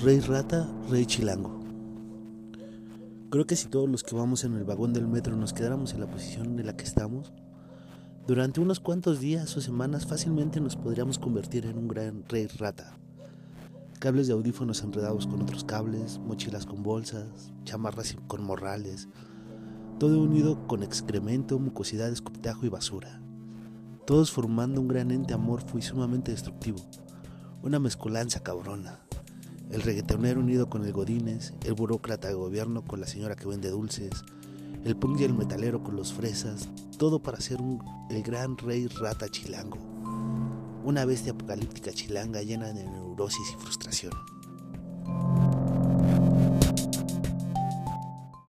Rey 0.00 0.20
Rata, 0.20 0.66
Rey 0.88 1.04
Chilango. 1.06 1.58
Creo 3.30 3.46
que 3.46 3.56
si 3.56 3.68
todos 3.68 3.90
los 3.90 4.04
que 4.04 4.14
vamos 4.14 4.44
en 4.44 4.54
el 4.54 4.62
vagón 4.62 4.92
del 4.92 5.08
metro 5.08 5.36
nos 5.36 5.52
quedáramos 5.52 5.92
en 5.92 6.00
la 6.00 6.06
posición 6.06 6.58
en 6.58 6.66
la 6.66 6.76
que 6.76 6.84
estamos, 6.84 7.32
durante 8.28 8.60
unos 8.60 8.78
cuantos 8.78 9.20
días 9.20 9.56
o 9.56 9.60
semanas 9.60 10.06
fácilmente 10.06 10.60
nos 10.60 10.76
podríamos 10.76 11.18
convertir 11.18 11.66
en 11.66 11.78
un 11.78 11.88
gran 11.88 12.24
rey 12.28 12.46
rata. 12.46 12.96
Cables 13.98 14.28
de 14.28 14.34
audífonos 14.34 14.82
enredados 14.82 15.26
con 15.26 15.42
otros 15.42 15.64
cables, 15.64 16.20
mochilas 16.20 16.64
con 16.64 16.82
bolsas, 16.82 17.52
chamarras 17.64 18.16
con 18.28 18.44
morrales, 18.44 19.08
todo 19.98 20.22
unido 20.22 20.66
con 20.68 20.84
excremento, 20.84 21.58
mucosidad, 21.58 22.08
escupitajo 22.10 22.64
y 22.64 22.68
basura. 22.68 23.20
Todos 24.08 24.32
formando 24.32 24.80
un 24.80 24.88
gran 24.88 25.10
ente 25.10 25.34
amorfo 25.34 25.76
y 25.76 25.82
sumamente 25.82 26.30
destructivo. 26.30 26.78
Una 27.62 27.78
mezcolanza 27.78 28.42
cabrona. 28.42 29.00
El 29.70 29.82
reggaetonero 29.82 30.40
unido 30.40 30.70
con 30.70 30.82
el 30.86 30.94
Godines, 30.94 31.52
el 31.66 31.74
burócrata 31.74 32.28
de 32.28 32.32
gobierno 32.32 32.82
con 32.86 33.02
la 33.02 33.06
señora 33.06 33.36
que 33.36 33.46
vende 33.46 33.68
dulces, 33.68 34.24
el 34.82 34.96
punk 34.96 35.20
y 35.20 35.24
el 35.24 35.34
metalero 35.34 35.84
con 35.84 35.94
los 35.94 36.14
fresas, 36.14 36.70
todo 36.96 37.20
para 37.20 37.38
ser 37.38 37.60
un, 37.60 37.84
el 38.08 38.22
gran 38.22 38.56
rey 38.56 38.86
rata 38.86 39.28
chilango. 39.28 39.76
Una 40.84 41.04
bestia 41.04 41.32
apocalíptica 41.32 41.92
chilanga 41.92 42.40
llena 42.40 42.72
de 42.72 42.84
neurosis 42.84 43.50
y 43.52 43.60
frustración. 43.60 44.12